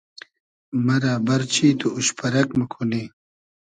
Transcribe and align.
مئرۂ 0.85 1.13
بئرچی 1.25 1.67
تو 1.79 1.87
اوش 1.95 2.07
پئرئگ 2.17 2.49
موکونی 2.57 3.03